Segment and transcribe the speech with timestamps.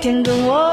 [0.00, 0.69] 天跟我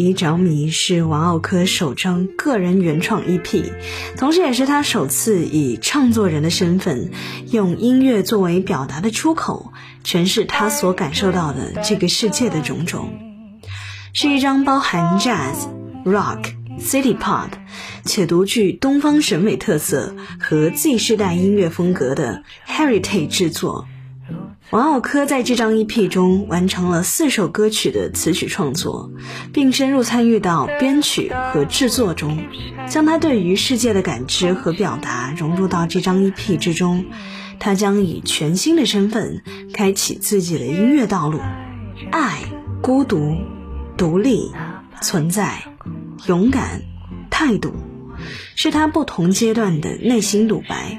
[0.00, 3.70] 已着迷是王奥科首张个人原创 EP，
[4.16, 7.10] 同时也是他首次以唱作人的身份，
[7.50, 13.10] 用音乐作为表达的出口，诠释他所感受到的这个世界的种种。
[14.14, 15.68] 是一张包含 jazz、
[16.06, 17.50] rock、city pop，
[18.06, 23.86] 且独具东方审美特色和 Z 世代音乐风格的 heritage 制作。
[24.70, 29.10] 王奥科在这张 EP 中完成了四首歌曲的词曲创作，
[29.52, 32.38] 并深入参与到编曲和制作中，
[32.88, 37.04] 将他对于世界的感知和表达融入到这张 EP 之中。
[37.58, 39.42] 他将以全新的身份
[39.74, 41.40] 开启自己的音乐道路。
[42.12, 42.38] 爱、
[42.80, 43.38] 孤独、
[43.96, 44.52] 独立、
[45.02, 45.64] 存在、
[46.26, 46.82] 勇敢、
[47.28, 47.74] 态度，
[48.54, 50.96] 是他不同阶段的内心独白。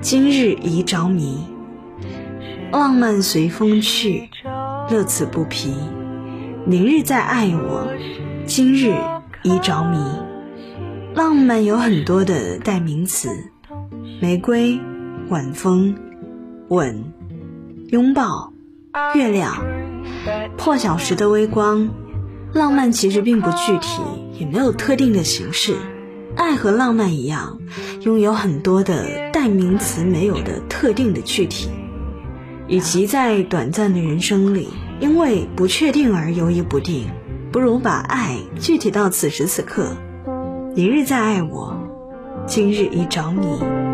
[0.00, 1.38] 今日已着迷。
[2.72, 4.28] 浪漫随风去，
[4.90, 5.74] 乐此不疲。
[6.64, 7.88] 明日再爱我，
[8.46, 8.94] 今日
[9.42, 9.98] 已着迷。
[11.14, 13.28] 浪漫有很多的代名词：
[14.20, 14.78] 玫瑰、
[15.28, 15.96] 晚风、
[16.68, 17.12] 吻、
[17.88, 18.52] 拥抱、
[19.14, 19.64] 月亮、
[20.56, 21.88] 破晓时的微光。
[22.52, 24.02] 浪漫其实并不具体，
[24.38, 25.76] 也没有特定的形式。
[26.36, 27.58] 爱和浪漫一样，
[28.02, 31.68] 拥有很多的代名词，没有的特定的具体。
[32.68, 34.68] 与其在短暂的人生里
[34.98, 37.06] 因为不确定而犹豫不定，
[37.52, 39.96] 不如把爱具体到此时此刻。
[40.74, 41.76] 明日再爱我，
[42.46, 43.85] 今日已找你。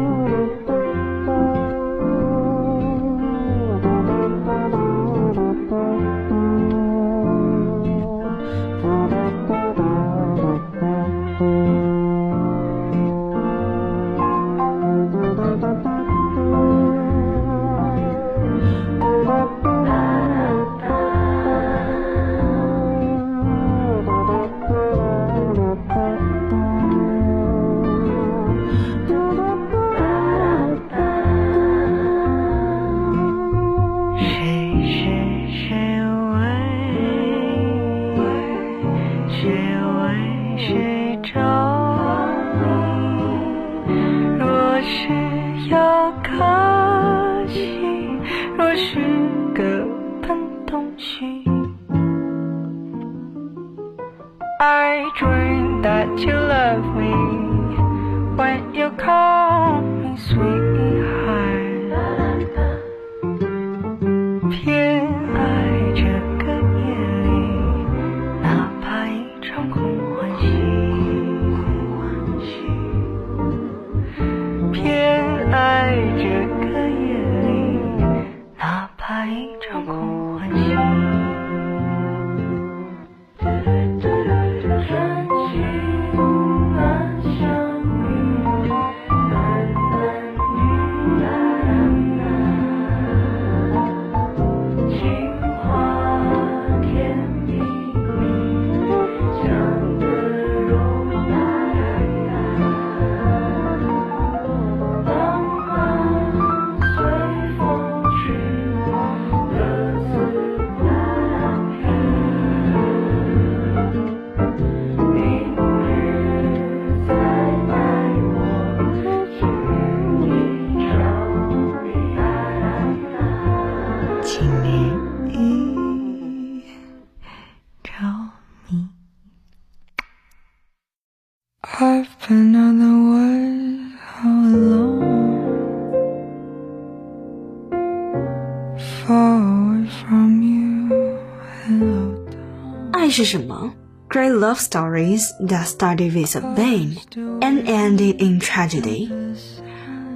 [143.02, 143.74] 爱是什么？
[144.10, 146.98] Great love stories that started with a bang
[147.42, 149.10] and ended in tragedy。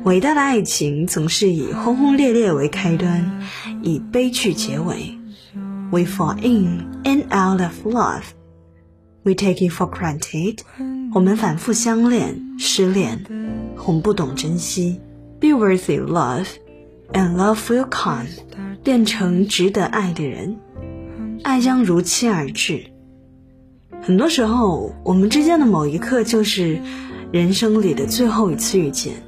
[0.03, 3.39] 伟大的爱情总是以轰轰烈烈为开端，
[3.83, 5.17] 以悲剧结尾。
[5.91, 8.23] We fall in and out of love.
[9.23, 10.59] We take it for granted.
[11.13, 13.23] 我们反复相恋、失恋，
[13.75, 14.99] 哄不懂珍惜。
[15.39, 16.47] Be worthy love,
[17.11, 18.25] and love will come.
[18.83, 20.57] 变成值得爱的人，
[21.46, 22.82] 爱将如期而至。
[24.02, 26.82] 很多时候，我们之间的某一刻就是
[27.30, 29.22] 人生里的最后一次遇见。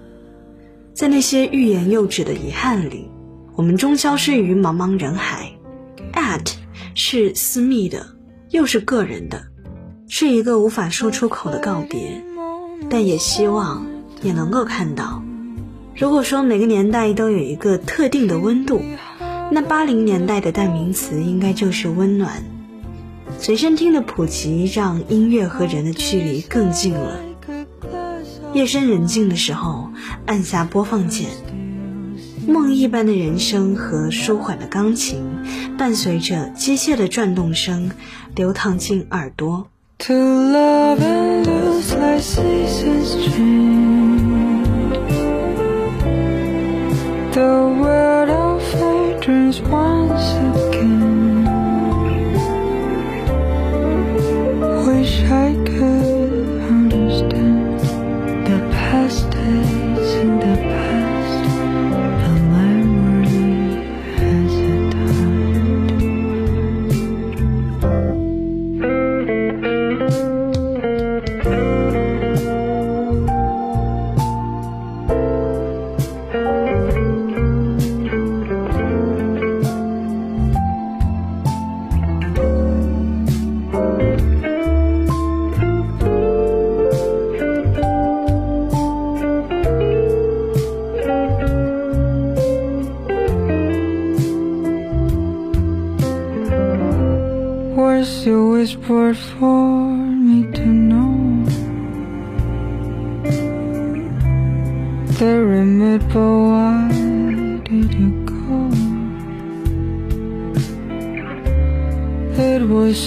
[0.93, 3.09] 在那些欲言又止的遗憾里，
[3.55, 5.53] 我们终消失于茫茫人海。
[6.13, 6.55] At
[6.97, 8.05] 是私密的，
[8.51, 9.41] 又是个人的，
[10.09, 12.21] 是一个无法说出口的告别。
[12.91, 13.87] 但也希望
[14.23, 15.23] 也能够看到，
[15.95, 18.83] 如果说每个年代都有一个特定的温度。
[19.51, 22.43] 那八零年代的代名词应该就是温暖。
[23.39, 27.21] 随身听的普及让音乐和人的距离更近了。
[28.53, 29.91] 夜深人静的时候，
[30.27, 31.29] 按下播放键，
[32.47, 35.23] 梦一般的人声和舒缓的钢琴，
[35.79, 37.91] 伴随着机械的转动声，
[38.35, 39.69] 流淌进耳朵。
[49.29, 51.45] Turns once again.
[54.87, 55.58] Wish I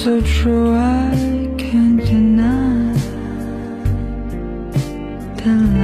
[0.04, 2.92] so true, I can't deny
[5.36, 5.81] The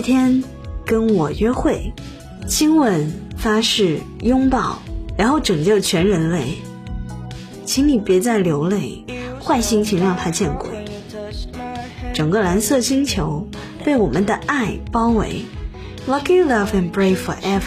[0.00, 0.42] 天
[0.84, 1.92] 跟我约会，
[2.46, 4.78] 亲吻、发誓、拥抱，
[5.16, 6.58] 然后拯救全人类。
[7.64, 9.04] 请你别再流泪，
[9.42, 10.68] 坏心情让他见鬼。
[12.12, 13.48] 整个蓝色星球
[13.84, 15.42] 被我们的爱包围
[16.08, 17.60] ，Lucky love and brave forever。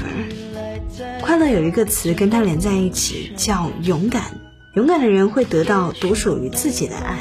[1.21, 4.41] 快乐有一个词跟它连在一起，叫勇敢。
[4.75, 7.19] 勇敢的人会得到独属于自己的爱，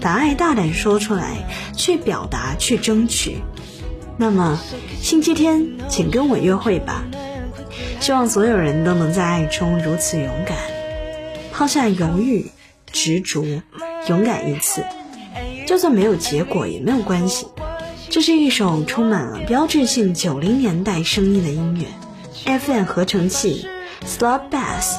[0.00, 3.38] 把爱大胆说出来，去表达，去争取。
[4.16, 4.60] 那么，
[5.00, 7.04] 星期天，请跟我约会吧。
[8.00, 10.56] 希望所有人都能在爱中如此勇敢，
[11.52, 12.46] 抛下犹豫、
[12.92, 13.62] 执着，
[14.08, 14.84] 勇敢一次，
[15.66, 17.46] 就算没有结果也没有关系。
[18.08, 23.66] 这是一首充满了标志性九零年代声音的音乐，FM 合成器
[24.06, 24.98] ，Slot Bass，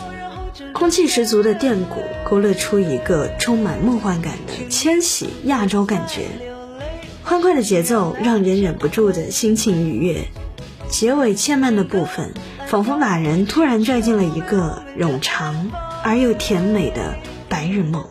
[0.74, 6.55] 空气十足的电鼓勾勒出一个充满梦幻感的千禧亚洲感觉。
[7.26, 10.28] 欢快的节奏让人忍不住的心情愉悦，
[10.90, 12.36] 结尾欠慢的部分
[12.68, 15.72] 仿佛把人突然拽进了一个冗长
[16.04, 17.16] 而又甜美的
[17.50, 18.06] 白日梦。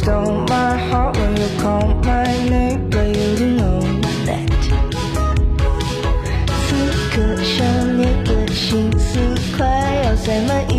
[0.00, 3.80] stole my heart when you called my name, but you didn't know
[4.26, 4.50] that.
[6.66, 6.74] 此
[7.12, 9.18] 刻想念的心思
[9.56, 9.66] 快
[10.04, 10.69] 要塞满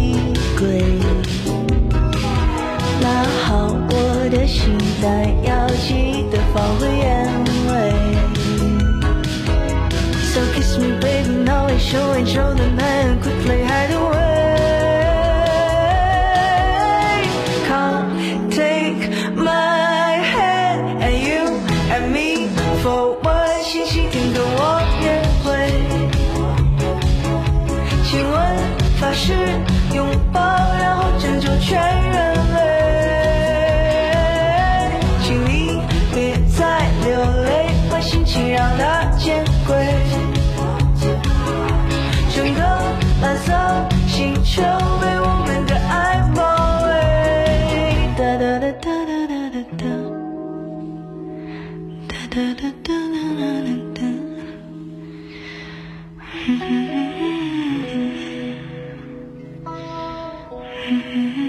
[60.92, 61.41] Mm-hmm.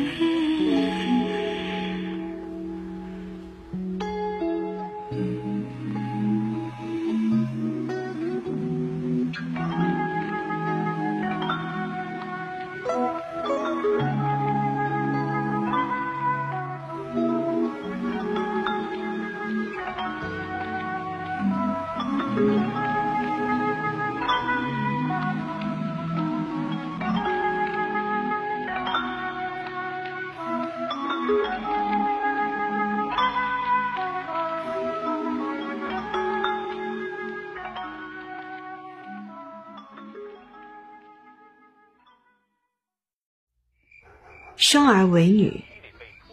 [44.64, 45.66] 生而为女，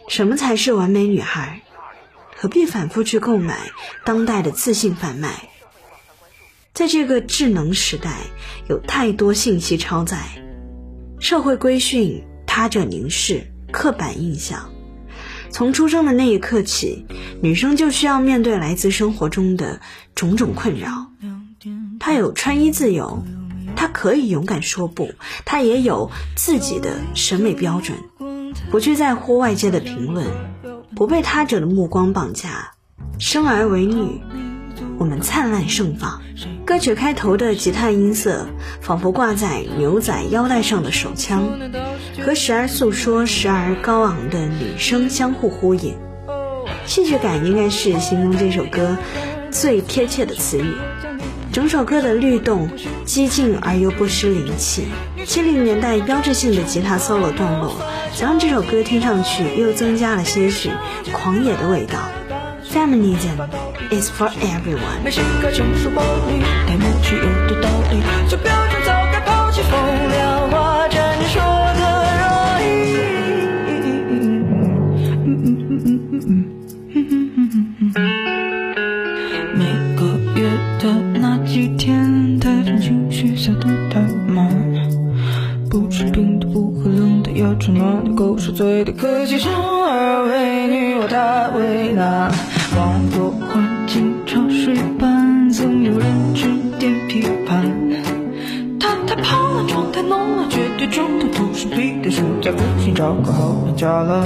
[0.07, 1.63] 什么才是完美女孩？
[2.37, 3.57] 何必反复去购买
[4.05, 5.49] 当代的自信贩卖？
[6.73, 8.19] 在这个智能时代，
[8.69, 10.17] 有太多信息超载，
[11.19, 14.71] 社会规训、他者凝视、刻板印象，
[15.49, 17.05] 从出生的那一刻起，
[17.41, 19.81] 女生就需要面对来自生活中的
[20.15, 21.11] 种种困扰。
[21.99, 23.25] 她有穿衣自由，
[23.91, 25.11] 可以勇敢说不，
[25.45, 27.97] 她也有自己的审美标准，
[28.71, 30.27] 不去在乎外界的评论，
[30.95, 32.71] 不被他者的目光绑架。
[33.19, 34.21] 生而为女，
[34.97, 36.21] 我们灿烂盛放。
[36.65, 38.47] 歌曲开头的吉他音色，
[38.79, 41.43] 仿佛挂在牛仔腰带上的手枪，
[42.23, 45.95] 和时而诉说、时而高昂的女声相互呼应。
[46.85, 48.97] 戏剧感应该是形容这首歌
[49.51, 50.73] 最贴切的词语。
[51.51, 52.69] 整首歌的律动、
[53.03, 54.85] 激进而又不失灵气，
[55.25, 57.75] 七零年代标志性的吉他 solo 段落，
[58.15, 60.71] 则让这首歌听上去又增加了些许
[61.11, 61.99] 狂野的味道。
[62.73, 63.35] Feminism
[63.91, 65.03] is for everyone。
[65.03, 70.40] 没性格成熟暴力，太默契有的道理，做标准早该抛弃风凉
[88.21, 92.31] 够受罪，的，可惜生而为女，我太为难。
[92.77, 96.45] 网络环境潮水般，总有人指
[96.77, 97.65] 点批判。
[98.79, 104.23] 他太胖了，妆太浓了，绝对中的都是屁的，暑假不行找个好人家了。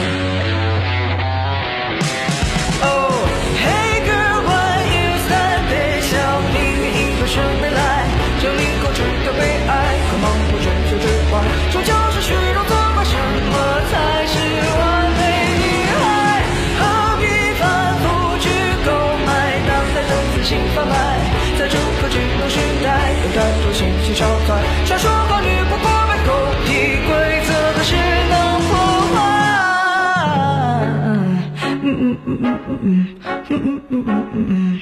[24.16, 26.32] 超载，传说好女不过百狗
[26.66, 26.72] 屁
[27.06, 27.12] 规
[27.46, 27.96] 则，可是
[28.30, 28.70] 能破
[29.12, 29.16] 坏。
[31.84, 32.48] 嗯嗯嗯嗯嗯
[32.82, 33.08] 嗯
[33.50, 33.54] 嗯
[33.90, 34.80] 嗯嗯嗯嗯。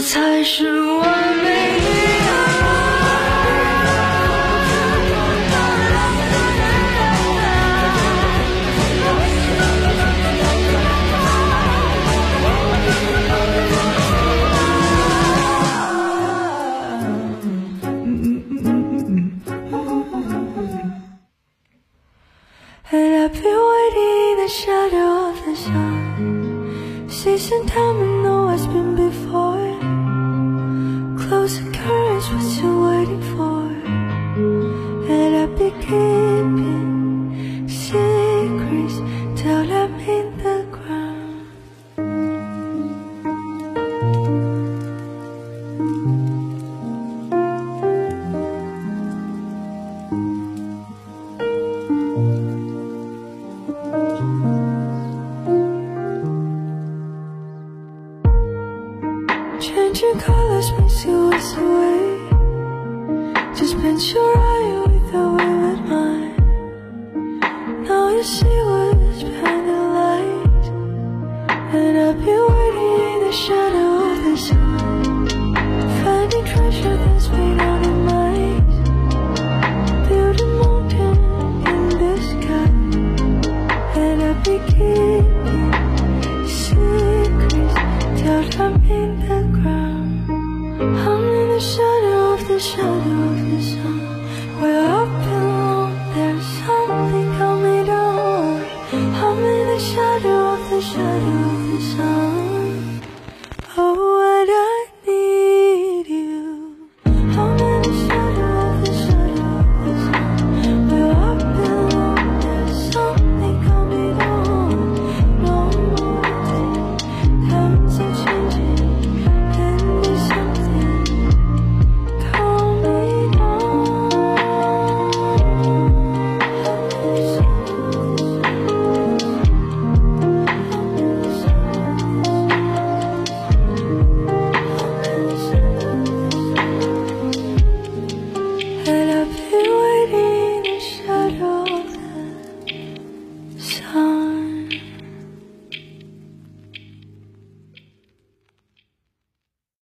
[0.00, 2.04] 才是完美女
[22.96, 27.08] And I've been waiting in the shadow of the sun.
[27.08, 29.37] Season time and know what's been before.